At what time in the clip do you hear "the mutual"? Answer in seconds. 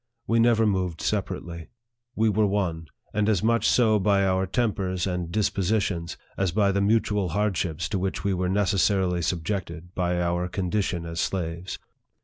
6.71-7.29